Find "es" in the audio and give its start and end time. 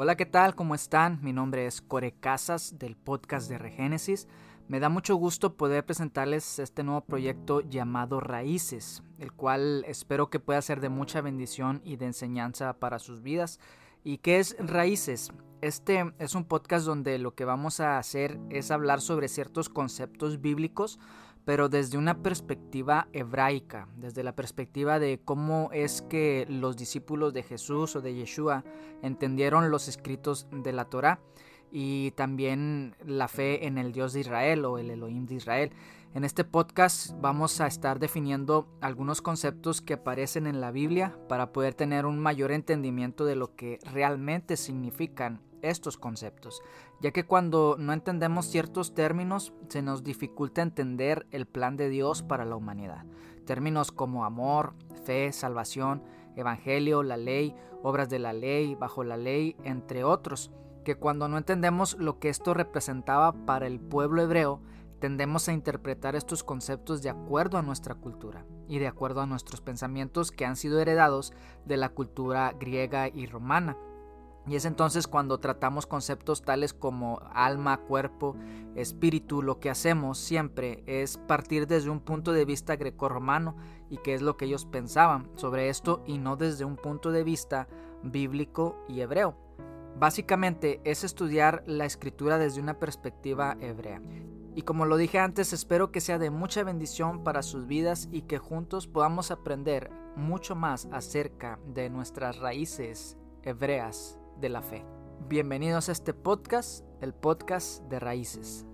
1.66-1.82, 14.38-14.54, 16.20-16.36, 18.50-18.70, 25.72-26.02, 74.56-74.64, 80.86-81.18, 84.14-84.22, 90.84-91.04